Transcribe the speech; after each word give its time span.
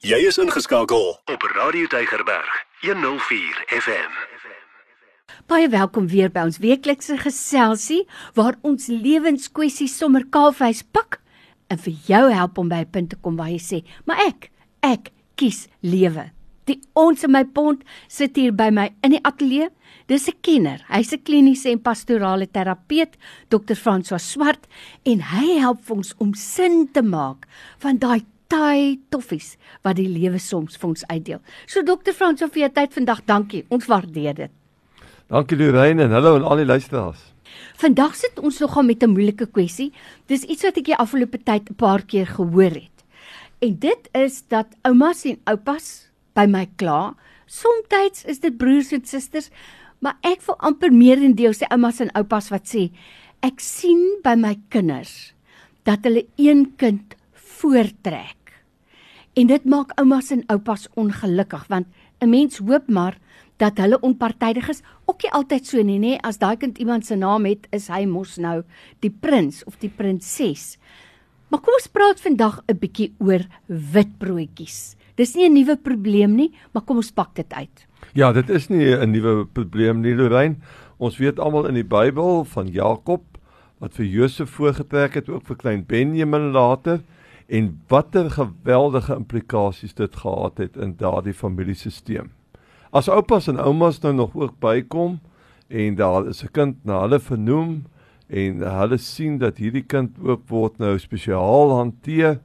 Jy 0.00 0.16
is 0.24 0.38
ingeskakel 0.40 1.10
op 1.28 1.42
Radio 1.52 1.84
Deigerberg 1.92 2.52
104 2.80 3.58
FM. 3.68 4.14
Baie 5.44 5.68
welkom 5.68 6.06
weer 6.08 6.30
by 6.32 6.46
ons 6.48 6.56
weeklikse 6.62 7.18
geselsie 7.20 8.06
waar 8.32 8.56
ons 8.64 8.88
lewenskwessies 8.88 9.98
sommer 10.00 10.24
kaalvleis 10.32 10.80
pak 10.96 11.18
en 11.68 11.82
vir 11.84 11.98
jou 12.08 12.22
help 12.32 12.62
om 12.64 12.72
by 12.72 12.80
'n 12.80 12.90
punt 12.96 13.10
te 13.10 13.18
kom 13.20 13.36
waar 13.36 13.52
jy 13.52 13.60
sê, 13.60 13.84
"Maar 14.06 14.24
ek, 14.24 14.50
ek 14.80 15.12
kies 15.36 15.68
lewe." 15.82 16.30
Die 16.64 16.80
ons 16.94 17.22
in 17.24 17.32
my 17.32 17.44
pond 17.44 17.84
sit 18.08 18.36
hier 18.36 18.52
by 18.52 18.70
my 18.70 18.88
in 19.02 19.10
die 19.10 19.22
ateljee. 19.22 19.68
Dis 20.06 20.28
'n 20.28 20.40
kenner. 20.40 20.80
Hy's 20.88 21.12
'n 21.12 21.22
kliniese 21.22 21.70
en 21.70 21.82
pastorale 21.82 22.46
terapeut, 22.50 23.16
Dr. 23.50 23.74
François 23.74 24.22
Swart, 24.22 24.66
en 25.04 25.20
hy 25.20 25.58
help 25.58 25.90
ons 25.90 26.14
om 26.18 26.32
sin 26.32 26.88
te 26.90 27.02
maak 27.02 27.46
van 27.78 27.98
daai 27.98 28.24
taai 28.50 28.98
toffies 29.14 29.54
wat 29.86 29.96
die 30.00 30.08
lewe 30.10 30.40
soms 30.42 30.78
vir 30.80 30.88
ons 30.90 31.04
uitdeel. 31.06 31.40
So 31.70 31.82
Dr. 31.86 32.14
François 32.16 32.50
vir 32.50 32.66
jou 32.66 32.70
tyd 32.80 32.96
vandag. 32.98 33.24
Dankie. 33.28 33.64
Ons 33.70 33.86
waardeer 33.90 34.34
dit. 34.34 34.52
Dankie 35.30 35.58
Lorraine 35.58 36.08
en 36.08 36.16
hallo 36.16 36.34
aan 36.36 36.46
al 36.48 36.64
die 36.64 36.66
luisteraars. 36.66 37.22
Vandag 37.80 38.16
sit 38.18 38.38
ons 38.38 38.58
nogal 38.60 38.82
met 38.82 39.02
'n 39.02 39.14
moeilike 39.14 39.46
kwessie. 39.46 39.92
Dis 40.26 40.42
iets 40.42 40.62
wat 40.62 40.76
ek 40.76 40.84
die 40.84 40.96
afgelope 40.96 41.38
tyd 41.38 41.70
'n 41.70 41.74
paar 41.74 42.02
keer 42.02 42.26
gehoor 42.26 42.74
het. 42.74 42.96
En 43.60 43.78
dit 43.78 44.08
is 44.12 44.42
dat 44.48 44.66
oumas 44.82 45.24
en 45.24 45.38
oupas 45.44 46.10
by 46.34 46.46
my 46.46 46.68
kla. 46.76 47.14
Somstyds 47.46 48.24
is 48.24 48.40
dit 48.40 48.56
broers 48.56 48.92
en 48.92 49.04
susters, 49.04 49.50
maar 49.98 50.16
ek 50.22 50.42
wil 50.46 50.56
amper 50.58 50.92
meer 50.92 51.22
en 51.22 51.34
deel 51.34 51.52
sê 51.52 51.68
oumas 51.68 52.00
en 52.00 52.12
oupas 52.14 52.48
wat 52.48 52.68
sê 52.68 52.90
ek 53.42 53.60
sien 53.60 54.20
by 54.24 54.34
my 54.34 54.56
kinders 54.68 55.34
dat 55.88 56.04
hulle 56.04 56.26
een 56.36 56.72
kind 56.76 57.14
voortrek. 57.34 58.39
En 59.40 59.48
dit 59.48 59.64
maak 59.64 59.94
oumas 59.96 60.26
en 60.34 60.42
oupas 60.52 60.82
ongelukkig 61.00 61.62
want 61.72 61.86
'n 62.20 62.28
mens 62.28 62.58
hoop 62.58 62.88
maar 62.88 63.16
dat 63.56 63.78
hulle 63.78 64.00
onpartydig 64.00 64.68
is. 64.68 64.82
Ook 65.04 65.22
nie 65.22 65.32
altyd 65.32 65.66
so 65.66 65.82
nie, 65.82 65.98
nê? 65.98 66.18
As 66.20 66.38
daai 66.38 66.56
kind 66.56 66.78
iemand 66.78 67.06
se 67.06 67.16
naam 67.16 67.44
het, 67.44 67.66
is 67.70 67.88
hy 67.88 68.04
mos 68.04 68.36
nou 68.36 68.62
die 69.00 69.10
prins 69.10 69.64
of 69.64 69.76
die 69.78 69.88
prinses. 69.96 70.78
Maar 71.48 71.60
kom 71.60 71.74
ons 71.74 71.86
praat 71.86 72.20
vandag 72.20 72.62
'n 72.68 72.78
bietjie 72.78 73.14
oor 73.18 73.40
witbroodjies. 73.66 74.96
Dis 75.16 75.34
nie 75.34 75.48
'n 75.48 75.52
nuwe 75.52 75.76
probleem 75.76 76.34
nie, 76.34 76.52
maar 76.72 76.82
kom 76.82 76.96
ons 76.96 77.10
pak 77.10 77.34
dit 77.34 77.52
uit. 77.52 77.86
Ja, 78.12 78.32
dit 78.32 78.50
is 78.50 78.68
nie 78.68 78.94
'n 78.94 79.10
nuwe 79.10 79.46
probleem 79.46 80.00
nie, 80.00 80.14
Lorraine. 80.14 80.56
Ons 80.98 81.18
weet 81.18 81.38
almal 81.38 81.66
in 81.66 81.74
die 81.74 81.84
Bybel 81.84 82.44
van 82.44 82.68
Jakob 82.68 83.22
wat 83.78 83.94
vir 83.94 84.06
Josef 84.06 84.50
voorgetrek 84.50 85.14
het, 85.14 85.28
ook 85.28 85.46
vir 85.46 85.56
klein 85.56 85.86
Benjamin 85.86 86.52
later 86.52 87.00
en 87.50 87.70
watter 87.88 88.30
geweldige 88.30 89.14
implikasies 89.14 89.94
dit 89.94 90.16
gehad 90.16 90.58
het 90.58 90.76
in 90.76 90.94
daardie 90.96 91.34
familiesisteem. 91.34 92.30
As 92.90 93.08
oupas 93.10 93.48
en 93.50 93.58
oumas 93.58 93.98
nou 94.00 94.14
nog 94.14 94.34
ook 94.34 94.58
bykom 94.62 95.18
en 95.68 95.94
daar 95.94 96.26
is 96.26 96.42
'n 96.44 96.50
kind 96.52 96.76
na 96.84 97.00
hulle 97.00 97.20
vernoem 97.20 97.84
en 98.26 98.62
hulle 98.78 98.96
sien 98.96 99.38
dat 99.38 99.58
hierdie 99.58 99.82
kind 99.82 100.10
ook 100.22 100.48
word 100.48 100.78
nou 100.78 100.98
spesiaal 100.98 101.70
hanteer, 101.70 102.40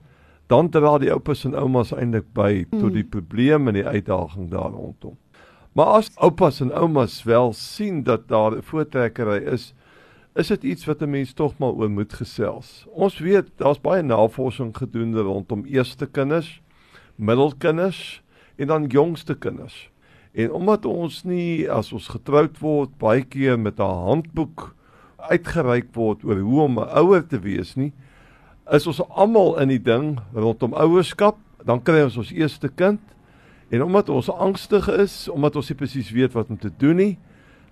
dan 0.47 0.69
dra 0.69 0.97
die 0.97 1.11
oupas 1.11 1.45
en 1.45 1.55
oumas 1.55 1.93
eintlik 1.93 2.33
by 2.33 2.65
mm. 2.65 2.79
tot 2.79 2.93
die 2.93 3.03
probleem 3.03 3.67
en 3.67 3.73
die 3.73 3.87
uitdaging 3.87 4.49
daar 4.49 4.71
rondom. 4.71 5.17
Maar 5.73 5.85
as 5.85 6.11
oupas 6.15 6.61
en 6.61 6.73
oumas 6.73 7.23
wel 7.23 7.53
sien 7.53 8.03
dat 8.03 8.27
daar 8.27 8.57
'n 8.57 8.61
voortrekkery 8.61 9.43
is, 9.53 9.73
is 10.35 10.47
dit 10.51 10.63
iets 10.63 10.85
wat 10.85 11.01
'n 11.01 11.09
mens 11.09 11.33
tog 11.33 11.57
maar 11.57 11.71
oor 11.71 11.89
moet 11.89 12.13
gesels. 12.13 12.85
Ons 12.91 13.19
weet 13.19 13.47
daar's 13.55 13.81
baie 13.81 14.01
navorsing 14.01 14.77
gedoen 14.77 15.15
rondom 15.17 15.65
eerste 15.65 16.05
kinders, 16.05 16.61
middelkinders 17.15 18.21
en 18.55 18.67
dan 18.67 18.85
jongste 18.85 19.35
kinders. 19.35 19.91
En 20.31 20.51
omdat 20.51 20.85
ons 20.85 21.23
nie 21.23 21.71
as 21.71 21.93
ons 21.93 22.07
getroud 22.07 22.59
word 22.59 22.97
baie 22.97 23.23
keer 23.23 23.59
met 23.59 23.79
'n 23.79 23.83
handboek 24.07 24.75
uitgereik 25.17 25.87
word 25.93 26.23
oor 26.23 26.39
hoe 26.39 26.61
om 26.61 26.79
'n 26.79 26.89
ouer 26.97 27.27
te 27.27 27.39
wees 27.39 27.75
nie, 27.75 27.93
is 28.71 28.87
ons 28.87 29.01
almal 29.09 29.59
in 29.59 29.67
die 29.67 29.81
ding 29.81 30.19
rondom 30.33 30.73
ouerskap, 30.73 31.37
dan 31.65 31.81
kry 31.81 32.03
ons 32.03 32.17
ons 32.17 32.31
eerste 32.31 32.67
kind 32.67 32.99
en 33.69 33.83
omdat 33.83 34.09
ons 34.09 34.29
angstig 34.29 34.87
is, 34.87 35.29
omdat 35.29 35.55
ons 35.55 35.69
nie 35.69 35.77
presies 35.77 36.11
weet 36.11 36.33
wat 36.33 36.49
om 36.49 36.57
te 36.57 36.71
doen 36.77 36.95
nie, 36.95 37.17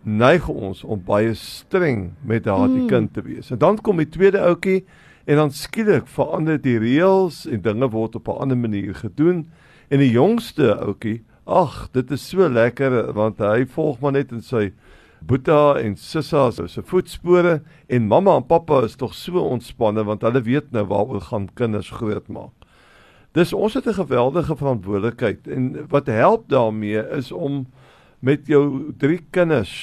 neig 0.03 0.47
ons 0.49 0.83
om 0.83 1.01
baie 1.03 1.33
streng 1.33 2.11
met 2.21 2.43
daardie 2.43 2.83
mm. 2.83 2.87
kind 2.91 3.13
te 3.13 3.21
wees. 3.21 3.51
En 3.51 3.57
dan 3.57 3.77
kom 3.81 3.97
die 3.97 4.09
tweede 4.09 4.41
ouetjie 4.43 4.83
en 5.25 5.39
dan 5.39 5.51
skielik 5.55 6.07
verander 6.11 6.59
die 6.61 6.77
reëls 6.79 7.45
en 7.47 7.61
dinge 7.63 7.87
word 7.89 8.15
op 8.15 8.27
'n 8.27 8.41
ander 8.45 8.57
manier 8.57 8.95
gedoen. 8.95 9.47
En 9.87 9.99
die 9.99 10.11
jongste 10.11 10.75
ouetjie, 10.79 11.23
ag, 11.45 11.89
dit 11.91 12.11
is 12.11 12.29
so 12.29 12.49
lekker 12.49 13.13
want 13.13 13.39
hy 13.39 13.65
volg 13.65 13.99
maar 13.99 14.11
net 14.11 14.31
in 14.31 14.41
sy 14.41 14.71
boeta 15.25 15.79
en 15.79 15.95
sissa 15.95 16.51
se 16.51 16.81
voetspore 16.83 17.61
en 17.87 18.07
mamma 18.07 18.35
en 18.35 18.47
pappa 18.47 18.83
is 18.83 18.95
tog 18.95 19.13
so 19.13 19.39
ontspanne 19.39 20.03
want 20.03 20.21
hulle 20.21 20.41
weet 20.41 20.71
nou 20.71 20.85
waaroor 20.85 21.21
gaan 21.21 21.49
kinders 21.53 21.89
grootmaak. 21.89 22.51
Dis 23.33 23.53
ons 23.53 23.73
het 23.73 23.87
'n 23.87 23.93
geweldige 23.93 24.55
verantwoordelikheid 24.55 25.47
en 25.47 25.87
wat 25.89 26.05
help 26.05 26.49
daarmee 26.49 27.01
is 27.09 27.31
om 27.31 27.65
met 28.23 28.47
jou 28.47 28.93
drie 28.97 29.19
kinders 29.35 29.73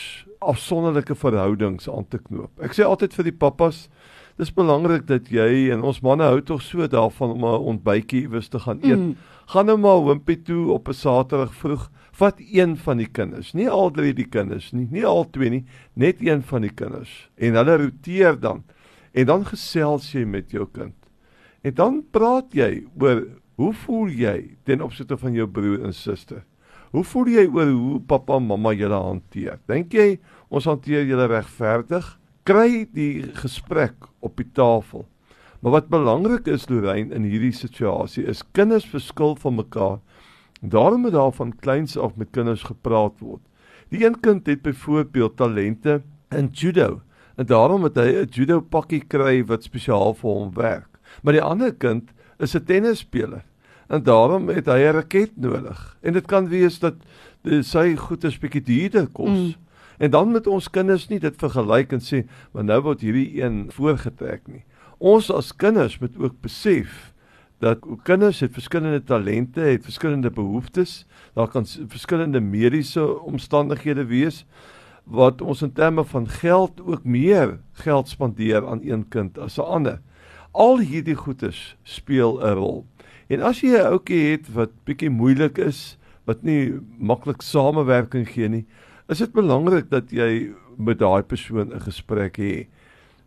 afsonderlike 0.41 1.15
verhoudings 1.15 1.89
aan 1.93 2.06
te 2.09 2.19
knoop. 2.19 2.53
Ek 2.65 2.73
sê 2.73 2.87
altyd 2.87 3.12
vir 3.12 3.28
die 3.28 3.37
pappas, 3.37 3.84
dis 4.41 4.53
belangrik 4.56 5.05
dat 5.11 5.28
jy 5.28 5.69
en 5.75 5.84
ons 5.84 6.01
manne 6.01 6.25
hou 6.25 6.41
tog 6.49 6.62
so 6.65 6.87
daarvan 6.89 7.34
om 7.37 7.45
'n 7.45 7.67
ontbytjie 7.75 8.23
iewers 8.25 8.49
te 8.49 8.59
gaan 8.59 8.81
eet. 8.83 8.99
Mm. 8.99 9.17
Gaan 9.53 9.67
nou 9.67 9.77
maar 9.77 10.01
hompie 10.09 10.43
toe 10.43 10.73
op 10.73 10.89
'n 10.89 10.95
Saterdag 10.95 11.55
vroeg. 11.55 11.91
Vat 12.12 12.41
een 12.41 12.77
van 12.77 12.97
die 12.97 13.09
kinders, 13.09 13.53
nie 13.55 13.69
al 13.69 13.91
drie 13.91 14.15
die 14.15 14.28
kinders 14.28 14.72
nie, 14.72 14.89
nie 14.91 15.05
al 15.07 15.31
twee 15.31 15.51
nie, 15.51 15.65
net 15.95 16.17
een 16.21 16.43
van 16.43 16.62
die 16.62 16.75
kinders. 16.75 17.31
En 17.37 17.55
hulle 17.55 17.77
roteer 17.77 18.41
dan. 18.41 18.65
En 19.12 19.27
dan 19.27 19.45
gesels 19.45 20.12
jy 20.12 20.25
met 20.25 20.51
jou 20.51 20.67
kind. 20.72 20.95
En 21.62 21.75
dan 21.75 22.05
praat 22.11 22.53
jy 22.53 22.87
oor 22.99 23.27
hoe 23.55 23.72
voel 23.72 24.09
jy 24.09 24.57
ten 24.65 24.81
opsigte 24.81 25.17
van 25.17 25.33
jou 25.33 25.47
broer 25.47 25.84
en 25.84 25.93
suster? 25.93 26.45
Hoe 26.91 27.05
voel 27.06 27.28
jy 27.31 27.45
oor 27.47 27.69
hoe 27.71 27.99
pappa 28.03 28.41
en 28.41 28.49
mamma 28.49 28.73
julle 28.75 28.99
hanteer? 28.99 29.61
Dink 29.71 29.93
jy 29.95 30.17
ons 30.51 30.67
hanteer 30.67 31.05
julle 31.06 31.28
regverdig? 31.31 32.06
Kry 32.49 32.83
die 32.91 33.23
gesprek 33.39 34.09
op 34.27 34.34
die 34.41 34.49
tafel. 34.59 35.05
Maar 35.62 35.77
wat 35.77 35.91
belangrik 35.93 36.49
is 36.51 36.67
Lorraine 36.67 37.15
in 37.15 37.28
hierdie 37.31 37.55
situasie 37.55 38.25
is 38.27 38.43
kinders 38.56 38.89
verskil 38.91 39.37
van 39.39 39.61
mekaar. 39.61 40.01
Daarom 40.61 41.06
moet 41.06 41.15
daar 41.15 41.31
van 41.37 41.53
kleins 41.62 41.95
af 41.95 42.17
met 42.19 42.33
kinders 42.34 42.65
gepraat 42.67 43.22
word. 43.22 43.43
Die 43.95 44.03
een 44.03 44.19
kind 44.21 44.51
het 44.51 44.62
byvoorbeeld 44.67 45.37
talente 45.39 46.01
in 46.34 46.51
judo 46.51 47.03
en 47.39 47.47
daarom 47.47 47.87
moet 47.87 47.97
hy 47.97 48.25
'n 48.25 48.34
judo 48.34 48.61
pakkie 48.61 49.05
kry 49.07 49.45
wat 49.47 49.62
spesiaal 49.62 50.15
vir 50.15 50.31
hom 50.31 50.51
werk. 50.55 50.99
Maar 51.22 51.33
die 51.39 51.43
ander 51.43 51.72
kind 51.72 52.11
is 52.39 52.57
'n 52.57 52.65
tennisspeler 52.65 53.45
en 53.91 54.03
daarom 54.06 54.49
het 54.49 54.67
hy 54.71 54.87
'n 54.87 54.95
raket 54.95 55.37
nodig. 55.37 55.97
En 56.01 56.12
dit 56.12 56.27
kan 56.27 56.49
wees 56.49 56.78
dat 56.78 56.95
sy 57.45 57.97
goeie 57.97 58.39
bietjie 58.41 58.62
duurder 58.62 59.09
kos. 59.09 59.28
Mm. 59.28 59.55
En 59.99 60.11
dan 60.11 60.31
moet 60.31 60.47
ons 60.47 60.71
kinders 60.71 61.09
nie 61.09 61.19
dit 61.21 61.34
vergelyk 61.37 61.93
en 61.93 62.01
sê, 62.01 62.28
"Maar 62.53 62.65
nou 62.65 62.81
word 62.81 63.01
hierdie 63.01 63.43
een 63.43 63.71
voorgetrek 63.73 64.47
nie." 64.47 64.65
Ons 64.99 65.31
as 65.31 65.56
kinders 65.56 65.99
moet 65.99 66.17
ook 66.19 66.41
besef 66.41 67.12
dat 67.59 67.78
kinders 68.03 68.41
het 68.41 68.53
verskillende 68.53 69.05
talente, 69.05 69.61
het 69.61 69.84
verskillende 69.84 70.31
behoeftes. 70.31 71.07
Daar 71.34 71.49
kan 71.49 71.67
verskillende 71.89 72.41
mediese 72.41 73.21
omstandighede 73.21 74.05
wees 74.05 74.47
wat 75.05 75.41
ons 75.41 75.62
in 75.62 75.72
terme 75.72 76.05
van 76.05 76.28
geld 76.28 76.81
ook 76.81 77.05
meer 77.05 77.59
geld 77.72 78.09
spandeer 78.09 78.67
aan 78.67 78.81
een 78.83 79.09
kind 79.09 79.39
as 79.39 79.59
'n 79.59 79.61
ander. 79.61 80.01
Al 80.51 80.78
hierdie 80.78 81.15
goedes 81.15 81.77
speel 81.83 82.41
'n 82.41 82.55
rol. 82.55 82.87
En 83.31 83.45
as 83.47 83.61
jy 83.63 83.79
'n 83.79 83.93
ouetjie 83.95 84.33
het 84.33 84.53
wat 84.53 84.71
bietjie 84.85 85.11
moeilik 85.11 85.59
is, 85.59 85.97
wat 86.27 86.43
nie 86.43 86.81
maklik 86.99 87.43
samewerking 87.43 88.27
gee 88.28 88.49
nie, 88.49 88.66
is 89.09 89.19
dit 89.19 89.33
belangrik 89.33 89.91
dat 89.91 90.10
jy 90.10 90.51
met 90.77 90.99
daai 90.99 91.22
persoon 91.22 91.71
'n 91.72 91.81
gesprek 91.81 92.39
hê. 92.39 92.66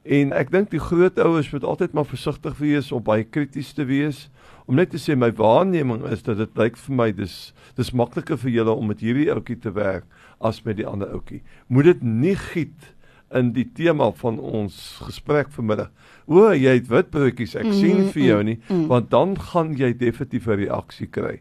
En 0.03 0.33
ek 0.33 0.51
dink 0.51 0.69
die 0.71 0.79
groot 0.79 1.19
ouers 1.19 1.51
moet 1.51 1.63
altyd 1.63 1.93
maar 1.93 2.05
versigtig 2.05 2.57
wees 2.57 2.91
om 2.91 3.03
baie 3.03 3.23
krities 3.23 3.73
te 3.73 3.85
wees 3.85 4.29
om 4.65 4.75
net 4.75 4.89
te 4.89 4.99
sê 4.99 5.15
my 5.15 5.31
waarneming 5.31 6.03
is 6.11 6.23
dat 6.23 6.37
dit 6.37 6.57
lyk 6.57 6.77
vir 6.77 6.95
my 6.95 7.11
dis 7.11 7.53
dis 7.75 7.91
makliker 7.91 8.37
vir 8.37 8.51
julle 8.51 8.71
om 8.71 8.87
met 8.87 8.99
hierdie 8.99 9.31
ouetjie 9.31 9.59
te 9.59 9.71
werk 9.71 10.03
as 10.39 10.63
met 10.63 10.77
die 10.77 10.87
ander 10.87 11.07
ouetjie. 11.15 11.41
Moet 11.67 11.83
dit 11.83 12.03
nie 12.03 12.35
giet 12.35 12.93
in 13.33 13.51
die 13.53 13.65
tema 13.75 14.11
van 14.11 14.39
ons 14.39 14.99
gesprek 15.03 15.51
vanmiddag. 15.51 15.91
O, 16.25 16.51
jy 16.53 16.77
het 16.77 16.87
wit 16.87 17.09
broodjies, 17.11 17.55
ek 17.55 17.67
mm, 17.67 17.73
sien 17.79 18.09
vir 18.13 18.23
jou 18.23 18.39
nie, 18.43 18.57
mm, 18.61 18.75
mm. 18.75 18.87
want 18.87 19.09
dan 19.11 19.35
gaan 19.51 19.73
jy 19.77 19.93
definitief 19.93 20.47
'n 20.47 20.59
reaksie 20.65 21.07
kry. 21.07 21.39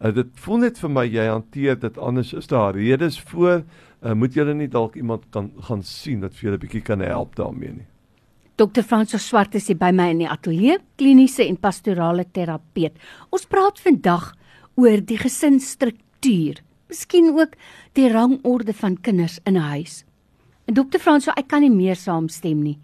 Uh, 0.00 0.10
dit 0.10 0.26
voel 0.34 0.58
net 0.66 0.78
vir 0.78 0.90
my 0.90 1.04
jy 1.06 1.26
hanteer 1.28 1.78
dit 1.80 1.98
anders. 1.98 2.32
Is 2.32 2.46
daar 2.46 2.74
redes 2.74 3.20
voor? 3.20 3.64
Uh, 4.02 4.12
moet 4.12 4.34
jy 4.34 4.44
nie 4.52 4.68
dalk 4.68 4.96
iemand 4.96 5.24
kan 5.30 5.50
gaan 5.68 5.82
sien 5.82 6.20
wat 6.20 6.34
vir 6.34 6.50
julle 6.50 6.56
'n 6.56 6.60
bietjie 6.60 6.82
kan 6.82 7.00
help 7.00 7.36
daarmee 7.36 7.72
nie? 7.72 7.86
Dr. 8.56 8.82
Franso 8.82 9.18
Swart 9.18 9.54
is 9.54 9.66
hier 9.66 9.76
by 9.76 9.90
my 9.90 10.10
in 10.10 10.18
die 10.18 10.28
ateljee, 10.30 10.78
kliniese 10.96 11.42
en 11.42 11.56
pastorale 11.56 12.24
terapeut. 12.24 12.94
Ons 13.34 13.46
praat 13.46 13.80
vandag 13.82 14.34
oor 14.76 15.00
die 15.00 15.18
gesinsstruktuur, 15.18 16.60
miskien 16.88 17.32
ook 17.34 17.56
die 17.98 18.08
rangorde 18.12 18.72
van 18.72 19.00
kinders 19.00 19.40
in 19.44 19.56
'n 19.56 19.70
huis. 19.74 20.04
Dokter 20.66 21.00
Frans, 21.00 21.28
ek 21.28 21.48
kan 21.48 21.60
nie 21.60 21.72
meer 21.72 21.96
saamstem 21.96 22.62
nie. 22.64 22.78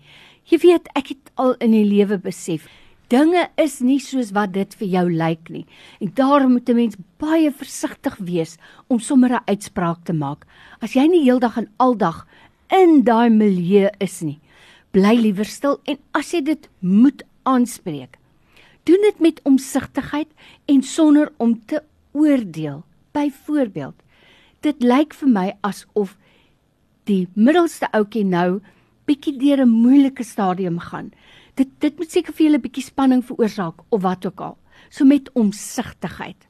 Jy 0.50 0.58
weet, 0.60 0.88
ek 0.98 1.14
het 1.14 1.30
al 1.40 1.54
in 1.64 1.72
die 1.72 1.86
lewe 1.86 2.18
besef 2.20 2.68
Dinge 3.10 3.48
is 3.58 3.80
nie 3.82 3.98
soos 3.98 4.28
wat 4.36 4.52
dit 4.54 4.74
vir 4.78 4.86
jou 4.86 5.02
lyk 5.10 5.48
nie. 5.50 5.64
En 5.98 6.12
daarom 6.14 6.52
moet 6.52 6.68
'n 6.68 6.76
mens 6.76 6.96
baie 7.18 7.50
versigtig 7.50 8.16
wees 8.18 8.56
om 8.88 9.00
sommer 9.00 9.32
'n 9.32 9.48
uitspraak 9.48 10.04
te 10.04 10.12
maak. 10.12 10.46
As 10.80 10.92
jy 10.92 11.08
nie 11.08 11.24
heeldag 11.24 11.56
en 11.56 11.68
aldag 11.78 12.26
in 12.68 13.02
daai 13.02 13.30
milieu 13.30 13.90
is 13.98 14.22
nie, 14.22 14.38
bly 14.92 15.16
liewer 15.16 15.44
stil 15.44 15.80
en 15.86 15.98
as 16.12 16.30
jy 16.30 16.40
dit 16.42 16.68
moet 16.78 17.22
aanspreek, 17.42 18.16
doen 18.84 19.00
dit 19.02 19.20
met 19.20 19.40
omsigtigheid 19.42 20.28
en 20.66 20.82
sonder 20.82 21.32
om 21.38 21.66
te 21.66 21.82
oordeel. 22.12 22.84
Byvoorbeeld, 23.12 23.94
dit 24.60 24.82
lyk 24.82 25.14
vir 25.14 25.28
my 25.28 25.56
asof 25.62 26.16
die 27.04 27.28
middelste 27.34 27.88
ouetjie 27.92 28.24
nou 28.24 28.60
bietjie 29.06 29.38
deur 29.38 29.62
'n 29.64 29.68
moeilike 29.68 30.24
stadium 30.24 30.78
gaan 30.78 31.10
dit 31.60 31.70
dit 31.82 31.98
moet 32.00 32.12
seker 32.12 32.34
vir 32.36 32.46
julle 32.46 32.62
bietjie 32.62 32.86
spanning 32.86 33.22
veroorsaak 33.26 33.84
of 33.92 34.02
wat 34.04 34.26
ook 34.28 34.40
al. 34.44 34.56
So 34.90 35.04
met 35.04 35.28
omsigtigheid. 35.38 36.46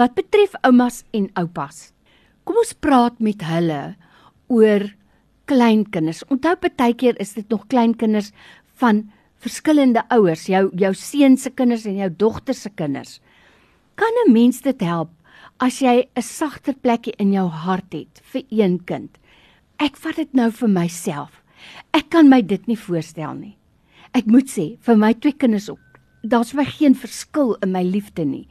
Wat 0.00 0.16
betref 0.16 0.54
oumas 0.64 1.02
en 1.16 1.28
oupas. 1.40 1.90
Kom 2.48 2.58
ons 2.58 2.74
praat 2.74 3.18
met 3.20 3.42
hulle 3.46 3.80
oor 4.52 4.88
kleinkinders. 5.50 6.24
Onthou 6.32 6.54
partykeer 6.58 7.18
is 7.22 7.34
dit 7.36 7.48
nog 7.52 7.68
kleinkinders 7.70 8.32
van 8.80 9.04
verskillende 9.42 10.04
ouers, 10.14 10.46
jou 10.46 10.68
jou 10.78 10.92
seun 10.94 11.36
se 11.36 11.50
kinders 11.50 11.84
en 11.90 11.98
jou 11.98 12.10
dogter 12.18 12.54
se 12.54 12.70
kinders. 12.70 13.20
Kan 13.96 14.12
'n 14.26 14.32
mens 14.32 14.62
dit 14.62 14.80
help 14.80 15.10
as 15.58 15.80
jy 15.80 16.08
'n 16.16 16.22
sagter 16.22 16.74
plekkie 16.74 17.14
in 17.18 17.32
jou 17.32 17.48
hart 17.48 17.92
het 17.92 18.20
vir 18.22 18.42
een 18.50 18.84
kind? 18.84 19.18
Ek 19.82 19.96
vat 19.98 20.14
dit 20.14 20.34
nou 20.38 20.46
vir 20.54 20.70
myself. 20.70 21.40
Ek 21.90 22.12
kan 22.14 22.28
my 22.30 22.38
dit 22.46 22.68
nie 22.70 22.78
voorstel 22.78 23.32
nie. 23.34 23.56
Ek 24.14 24.28
moet 24.30 24.46
sê, 24.52 24.76
vir 24.86 24.98
my 25.00 25.10
twee 25.18 25.34
kinders 25.34 25.66
ook, 25.72 25.98
daar's 26.22 26.52
my 26.54 26.62
geen 26.68 26.94
verskil 26.94 27.56
in 27.64 27.72
my 27.74 27.82
liefde 27.82 28.22
nie. 28.22 28.44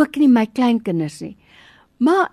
Ook 0.00 0.16
nie 0.16 0.30
my 0.32 0.46
kleinkinders 0.48 1.18
nie. 1.20 1.34
Maar 2.00 2.30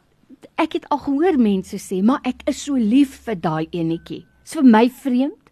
ek 0.63 0.77
het 0.77 0.87
al 0.93 1.01
gehoor 1.03 1.35
mense 1.41 1.75
sê, 1.75 2.01
"Maar 2.01 2.21
ek 2.23 2.47
is 2.47 2.63
so 2.63 2.75
lief 2.75 3.19
vir 3.25 3.35
daai 3.35 3.67
enetjie." 3.71 4.23
Dis 4.43 4.53
vir 4.53 4.63
my 4.63 4.89
vreemd. 4.89 5.43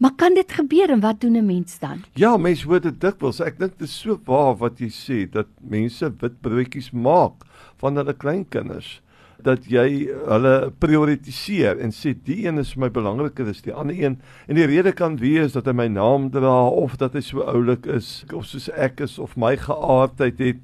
Maar 0.00 0.14
kan 0.16 0.34
dit 0.34 0.52
gebeur 0.52 0.90
en 0.90 1.00
wat 1.00 1.20
doen 1.20 1.36
'n 1.36 1.46
mens 1.46 1.78
dan? 1.78 2.04
Ja, 2.14 2.36
mense 2.36 2.64
hoor 2.64 2.80
dit 2.80 3.00
dikwels. 3.00 3.40
Ek 3.40 3.58
dink 3.58 3.78
dit 3.78 3.88
is 3.88 4.00
so 4.00 4.20
waar 4.24 4.56
wat 4.56 4.78
jy 4.78 4.88
sê 4.88 5.30
dat 5.30 5.48
mense 5.60 6.12
wit 6.20 6.40
broodjies 6.40 6.92
maak 6.92 7.44
van 7.76 7.96
hulle 7.96 8.14
kleinkinders 8.14 9.02
dat 9.46 9.68
jy 9.70 10.08
hulle 10.26 10.54
prioritiseer 10.82 11.78
en 11.82 11.92
sê 11.94 12.14
die 12.26 12.40
een 12.46 12.58
is 12.58 12.72
vir 12.74 12.86
my 12.86 12.90
belangriker 12.94 13.46
as 13.50 13.62
die 13.62 13.74
ander 13.74 13.94
een. 13.94 14.18
En 14.50 14.58
die 14.58 14.66
rede 14.66 14.92
kan 14.96 15.18
wees 15.20 15.54
dat 15.54 15.68
hy 15.70 15.74
my 15.78 15.86
naam 15.92 16.28
dra 16.34 16.66
of 16.68 16.96
dat 16.98 17.14
hy 17.14 17.22
so 17.24 17.44
oulik 17.46 17.86
is 17.86 18.24
of 18.34 18.48
soos 18.50 18.68
ek 18.74 19.04
is 19.06 19.18
of 19.22 19.36
my 19.38 19.54
geaardheid 19.60 20.42
het. 20.42 20.60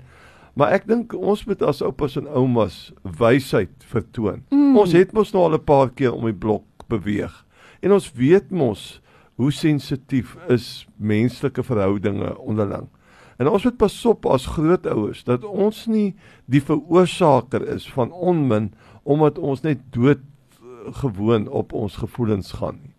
Maar 0.58 0.76
ek 0.78 0.88
dink 0.90 1.14
ons 1.14 1.44
moet 1.46 1.62
as 1.66 1.82
oupas 1.82 2.18
en 2.18 2.28
oumas 2.30 2.92
wysheid 3.02 3.86
vertoon. 3.90 4.42
Mm. 4.50 4.76
ons 4.78 4.92
het 4.94 5.12
mos 5.14 5.30
nou 5.32 5.44
al 5.46 5.54
'n 5.54 5.64
paar 5.64 5.90
keer 5.90 6.12
om 6.12 6.26
die 6.26 6.34
blok 6.34 6.66
beweeg. 6.88 7.44
En 7.80 7.92
ons 7.92 8.12
weet 8.12 8.50
mos 8.50 9.00
hoe 9.36 9.52
sensitief 9.52 10.36
is 10.48 10.86
menslike 10.98 11.62
verhoudinge 11.62 12.38
onderling 12.38 12.88
En 13.36 13.48
ons 13.48 13.64
moet 13.64 13.76
pas 13.76 14.04
op 14.06 14.26
as 14.26 14.46
grootouers 14.46 15.24
dat 15.24 15.44
ons 15.44 15.86
nie 15.86 16.14
die 16.44 16.62
veroorsaker 16.62 17.66
is 17.74 17.88
van 17.92 18.12
onmin 18.12 18.72
omdat 19.02 19.38
ons 19.38 19.64
net 19.64 19.82
dood 19.90 20.20
eh, 20.20 20.94
gewoon 21.02 21.48
op 21.48 21.72
ons 21.72 21.96
gevoelens 21.96 22.52
gaan 22.60 22.78
nie. 22.82 22.94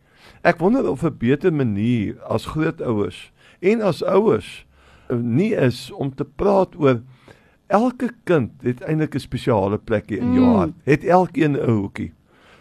Ek 0.45 0.59
wonder 0.59 0.89
of 0.89 1.03
'n 1.03 1.17
beter 1.17 1.53
manier 1.53 2.21
as 2.23 2.45
grootouers 2.45 3.31
en 3.59 3.81
as 3.81 4.03
ouers 4.03 4.65
eh, 5.09 5.17
nie 5.17 5.53
is 5.55 5.91
om 5.91 6.15
te 6.15 6.25
praat 6.25 6.75
oor 6.75 7.01
elke 7.67 8.09
kind 8.23 8.51
het 8.61 8.81
eintlik 8.81 9.15
'n 9.15 9.19
spesiale 9.19 9.77
plekkie 9.77 10.17
in 10.17 10.33
jou 10.33 10.45
mm. 10.45 10.55
hart. 10.55 10.73
Het 10.83 11.03
elkeen 11.03 11.57
'n 11.57 11.69
hoekie. 11.69 12.13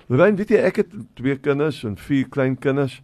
Lorraine, 0.07 0.37
weet 0.37 0.49
jy 0.49 0.57
ek 0.57 0.77
het 0.77 0.93
twee 1.15 1.37
kinders 1.37 1.85
en 1.85 1.97
vier 1.97 2.29
kleinkinders, 2.29 3.03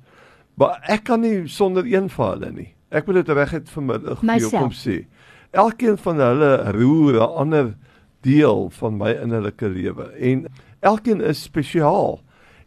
maar 0.55 0.81
ek 0.89 1.05
kan 1.05 1.21
nie 1.21 1.49
sonder 1.49 1.85
een 1.85 2.11
van 2.11 2.31
hulle 2.31 2.53
nie. 2.53 2.75
Ek 2.91 3.07
wil 3.07 3.21
dit 3.21 3.29
regtig 3.29 3.71
vanmiddag 3.71 4.23
vir 4.23 4.43
jou 4.43 4.51
kom 4.51 4.75
sê. 4.75 5.05
Elkeen 5.51 5.99
van 5.99 6.19
hulle 6.23 6.51
roer 6.75 7.21
'n 7.23 7.37
ander 7.43 7.75
deel 8.23 8.71
van 8.71 8.97
my 8.97 9.13
innerlike 9.23 9.69
lewe 9.69 10.11
en 10.19 10.47
elkeen 10.81 11.21
is 11.21 11.43
spesiaal 11.43 12.21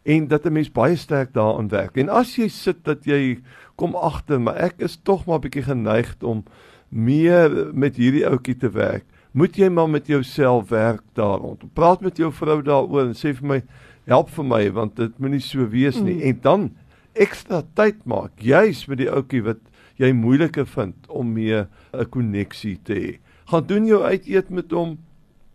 en 0.04 0.28
dat 0.28 0.44
'n 0.46 0.52
mens 0.52 0.72
baie 0.72 0.96
sterk 0.96 1.32
daaraan 1.32 1.68
werk. 1.68 1.96
En 1.96 2.08
as 2.08 2.36
jy 2.36 2.48
sit 2.48 2.84
dat 2.84 3.04
jy 3.04 3.40
kom 3.76 3.94
agter, 3.94 4.40
maar 4.40 4.56
ek 4.56 4.74
is 4.78 4.98
tog 5.02 5.26
maar 5.26 5.38
bietjie 5.38 5.62
geneig 5.62 6.16
om 6.22 6.44
meer 6.88 7.70
met 7.72 7.96
hierdie 7.96 8.26
ouetjie 8.26 8.56
te 8.56 8.70
werk. 8.70 9.04
Moet 9.32 9.56
jy 9.56 9.68
maar 9.68 9.90
met 9.90 10.06
jouself 10.06 10.68
werk 10.68 11.02
daaroor. 11.12 11.56
Praat 11.72 12.00
met 12.00 12.16
jou 12.16 12.32
vrou 12.32 12.62
daaroor 12.62 13.06
en 13.06 13.14
sê 13.14 13.34
vir 13.34 13.46
my, 13.46 13.62
help 14.06 14.30
vir 14.30 14.44
my 14.44 14.72
want 14.72 14.96
dit 14.96 15.18
moenie 15.18 15.40
so 15.40 15.68
wees 15.68 16.00
nie. 16.00 16.14
Mm. 16.14 16.20
En 16.20 16.38
dan 16.40 16.70
ekstra 17.12 17.62
tyd 17.74 18.04
maak 18.04 18.30
juis 18.38 18.86
met 18.86 18.98
die 18.98 19.10
ouetjie 19.10 19.42
wat 19.42 19.58
jy 20.00 20.12
moeilike 20.12 20.66
vind 20.66 21.06
om 21.08 21.32
mee 21.32 21.66
'n 21.92 22.08
koneksie 22.10 22.78
te 22.82 22.94
hê. 22.94 23.18
Gaan 23.46 23.66
doen 23.66 23.86
jou 23.86 24.02
uit 24.02 24.26
eet 24.26 24.50
met 24.50 24.70
hom. 24.70 24.98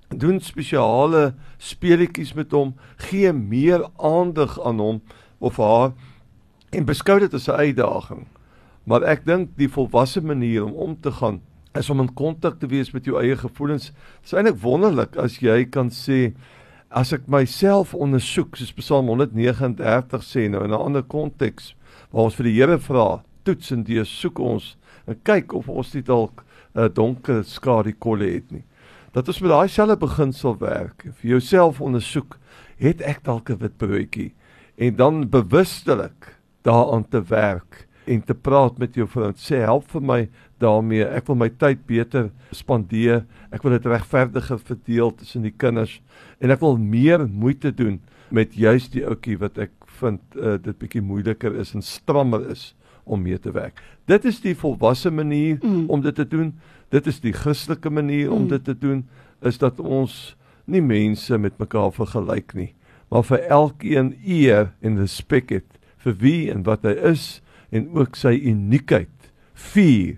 Doen 0.09 0.39
spesiale 0.39 1.33
speletjies 1.57 2.33
met 2.33 2.51
hom. 2.51 2.75
Gee 2.97 3.33
meer 3.33 3.89
aandag 3.97 4.59
aan 4.61 4.79
hom 4.79 5.01
of 5.39 5.57
haar 5.57 5.93
en 6.69 6.85
beskou 6.85 7.19
dit 7.19 7.33
as 7.33 7.47
'n 7.47 7.51
uitdaging. 7.51 8.27
Maar 8.83 9.03
ek 9.03 9.25
dink 9.25 9.49
die 9.57 9.69
volwasse 9.69 10.21
manier 10.21 10.65
om 10.65 10.73
om 10.73 10.99
te 11.01 11.11
gaan 11.11 11.41
is 11.73 11.89
om 11.89 11.99
in 11.99 12.13
kontak 12.13 12.59
te 12.59 12.67
wees 12.67 12.91
met 12.91 13.05
jou 13.05 13.19
eie 13.21 13.37
gevoelens. 13.37 13.91
Dit 13.91 14.25
is 14.25 14.33
eintlik 14.33 14.61
wonderlik 14.61 15.15
as 15.15 15.39
jy 15.39 15.65
kan 15.65 15.89
sê 15.89 16.33
as 16.89 17.13
ek 17.13 17.27
myself 17.29 17.93
ondersoek, 17.93 18.57
soos 18.57 18.73
Psalm 18.73 19.11
139 19.11 20.23
sê 20.25 20.49
nou 20.49 20.63
in 20.63 20.71
'n 20.71 20.81
ander 20.81 21.03
konteks 21.03 21.75
waar 22.11 22.23
ons 22.23 22.35
vir 22.35 22.43
die 22.45 22.57
Here 22.57 22.79
vra, 22.79 23.21
toets 23.43 23.71
en 23.71 23.83
deursoek 23.83 24.39
ons 24.39 24.77
en 25.07 25.17
kyk 25.23 25.53
of 25.53 25.69
ons 25.69 25.93
nie 25.93 26.03
dalk 26.05 26.43
'n 26.75 26.79
uh, 26.79 26.89
donker 26.93 27.43
skadu 27.43 27.93
kolle 27.93 28.29
het 28.29 28.51
nie. 28.51 28.63
Dat 29.13 29.27
ons 29.27 29.41
met 29.41 29.49
daai 29.49 29.67
selfe 29.67 29.97
beginsel 29.97 30.57
werk. 30.59 31.05
Vir 31.21 31.29
jouself 31.29 31.81
ondersoek, 31.81 32.37
het 32.77 33.01
ek 33.01 33.23
dalk 33.23 33.49
'n 33.49 33.57
wit 33.57 33.77
broodjie 33.77 34.33
en 34.77 34.95
dan 34.95 35.29
bewustelik 35.29 36.39
daaraan 36.63 37.07
te 37.09 37.21
werk 37.21 37.87
en 38.05 38.23
te 38.23 38.33
praat 38.33 38.77
met 38.77 38.95
jou 38.95 39.07
vriend. 39.07 39.37
Sê 39.37 39.61
help 39.65 39.89
vir 39.91 40.01
my 40.01 40.29
daarmee. 40.57 41.05
Ek 41.05 41.27
wil 41.27 41.35
my 41.35 41.49
tyd 41.49 41.85
beter 41.85 42.31
spandeer. 42.51 43.25
Ek 43.51 43.63
wil 43.63 43.71
dit 43.71 43.85
regverdiger 43.85 44.59
verdeel 44.59 45.11
tussen 45.15 45.41
die 45.41 45.53
kinders 45.55 46.01
en 46.39 46.51
ek 46.51 46.59
wil 46.59 46.77
meer 46.77 47.27
moeite 47.27 47.71
doen 47.71 47.99
met 48.29 48.53
juist 48.53 48.93
die 48.93 49.05
ouetjie 49.05 49.37
wat 49.37 49.57
ek 49.57 49.71
vind 49.99 50.21
uh, 50.35 50.57
dit 50.61 50.77
bietjie 50.79 51.01
moeiliker 51.01 51.55
is 51.59 51.73
en 51.75 51.81
strammer 51.81 52.49
is 52.49 52.73
om 53.03 53.21
mee 53.21 53.39
te 53.39 53.51
werk. 53.51 53.81
Dit 54.05 54.25
is 54.25 54.41
die 54.41 54.55
volwasse 54.55 55.11
manier 55.11 55.57
mm. 55.61 55.89
om 55.89 56.01
dit 56.01 56.15
te 56.15 56.27
doen. 56.27 56.53
Dit 56.89 57.07
is 57.07 57.19
die 57.19 57.33
Christelike 57.33 57.89
manier 57.89 58.31
om 58.31 58.43
mm. 58.43 58.47
dit 58.47 58.63
te 58.63 58.77
doen 58.77 59.07
is 59.45 59.57
dat 59.57 59.79
ons 59.79 60.35
nie 60.69 60.81
mense 60.81 61.37
met 61.37 61.57
mekaar 61.57 61.91
vergelyk 61.95 62.53
nie, 62.53 62.73
maar 63.09 63.23
vir 63.25 63.45
elkeen 63.49 64.13
eer 64.25 64.69
en 64.85 64.99
respek 65.01 65.53
het 65.55 65.79
vir 66.03 66.17
wie 66.21 66.41
en 66.51 66.63
wat 66.67 66.85
hy 66.87 66.93
is 67.11 67.39
en 67.75 67.89
ook 67.97 68.17
sy 68.17 68.35
uniekheid 68.37 69.31
vier 69.73 70.17